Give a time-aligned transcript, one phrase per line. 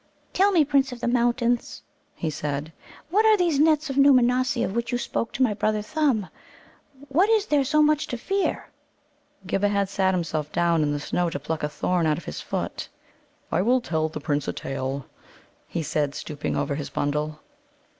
[0.33, 1.83] "Tell me, Prince of the Mountains,"
[2.15, 2.73] he said,
[3.11, 6.27] "what are these nets of Nōōmanossi of which you spoke to my brother Thumb?
[7.09, 8.67] What is there so much to fear?"
[9.45, 12.41] Ghibba had sat himself down in the snow to pluck a thorn out of his
[12.41, 12.89] foot.
[13.51, 15.05] "I will tell the Prince a tale,"
[15.67, 17.39] he said, stooping over his bundle.